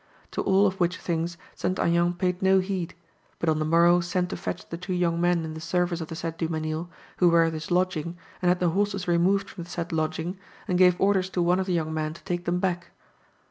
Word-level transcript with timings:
To 0.31 0.41
all 0.41 0.65
of 0.65 0.79
which 0.79 0.97
things 0.97 1.37
St. 1.53 1.77
Aignan 1.79 2.15
paid 2.15 2.41
no 2.41 2.59
heed, 2.59 2.95
but 3.37 3.49
on 3.49 3.59
the 3.59 3.65
morrow 3.65 3.99
sent 3.99 4.31
to 4.31 4.35
fetch 4.35 4.67
the 4.67 4.75
two 4.75 4.93
young 4.95 5.21
men 5.21 5.45
in 5.45 5.53
the 5.53 5.61
service 5.61 6.01
of 6.01 6.07
the 6.07 6.15
said 6.15 6.39
Dumesnil, 6.39 6.89
who 7.17 7.29
were 7.29 7.43
at 7.43 7.53
his 7.53 7.69
lodging, 7.69 8.17
and 8.41 8.49
had 8.49 8.59
the 8.59 8.69
horses 8.69 9.07
removed 9.07 9.47
from 9.47 9.63
the 9.65 9.69
said 9.69 9.91
lodging, 9.91 10.39
and 10.67 10.79
gave 10.79 10.99
orders 10.99 11.29
to 11.29 11.43
one 11.43 11.59
of 11.59 11.67
the 11.67 11.73
young 11.73 11.93
men 11.93 12.15
to 12.15 12.23
take 12.23 12.45
them 12.45 12.59
back. 12.59 12.87